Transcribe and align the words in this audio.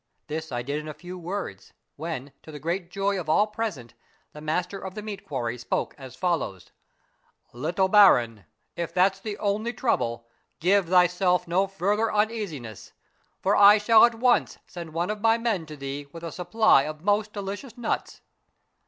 This 0.25 0.51
I 0.51 0.63
did 0.63 0.79
in 0.79 0.87
a 0.87 0.95
few 0.95 1.15
words, 1.19 1.73
when, 1.95 2.33
to 2.41 2.51
the 2.51 2.57
great 2.57 2.89
joy 2.89 3.19
of 3.19 3.29
all 3.29 3.45
present 3.45 3.93
the 4.33 4.41
master 4.41 4.79
of 4.79 4.95
the 4.95 5.03
meat 5.03 5.23
quarries 5.23 5.61
spoke 5.61 5.93
as 5.95 6.15
follows:—" 6.15 6.71
Little 7.53 7.87
baron, 7.87 8.45
if 8.75 8.95
that's 8.95 9.19
the 9.19 9.37
only 9.37 9.73
trouble, 9.73 10.27
give 10.59 10.87
thyself 10.89 11.47
no 11.47 11.67
fur 11.67 11.95
ther 11.95 12.11
uneasiness, 12.11 12.93
for 13.43 13.55
I 13.55 13.77
shall 13.77 14.03
at 14.03 14.15
once 14.15 14.57
send 14.65 14.91
one 14.91 15.11
of 15.11 15.21
my 15.21 15.37
men 15.37 15.67
to 15.67 15.77
thee 15.77 16.07
with 16.11 16.23
a 16.23 16.31
supply 16.31 16.81
of 16.81 17.03
most 17.03 17.31
delicious 17.31 17.77
nuts." 17.77 18.21